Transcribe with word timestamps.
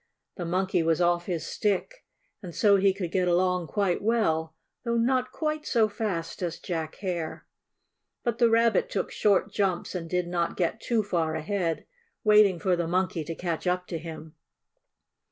The 0.35 0.45
Monkey 0.45 0.81
was 0.81 0.99
off 0.99 1.27
his 1.27 1.45
stick, 1.45 2.03
and 2.41 2.55
so 2.55 2.75
he 2.77 2.91
could 2.91 3.11
get 3.11 3.27
along 3.27 3.67
quite 3.67 4.01
well, 4.01 4.55
though 4.83 4.97
not 4.97 5.31
quite 5.31 5.63
so 5.67 5.87
fast 5.87 6.41
as 6.41 6.57
Jack 6.57 6.95
Hare. 7.01 7.45
But 8.23 8.39
the 8.39 8.49
Rabbit 8.49 8.89
took 8.89 9.11
short 9.11 9.51
jumps 9.53 9.93
and 9.93 10.09
did 10.09 10.27
not 10.27 10.57
get 10.57 10.81
too 10.81 11.03
far 11.03 11.35
ahead, 11.35 11.85
waiting 12.23 12.57
for 12.57 12.75
the 12.75 12.87
Monkey 12.87 13.23
to 13.25 13.35
catch 13.35 13.67
up 13.67 13.85
to 13.89 13.99
him. 13.99 14.33